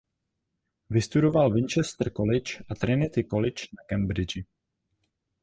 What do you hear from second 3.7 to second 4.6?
na Cambridgi.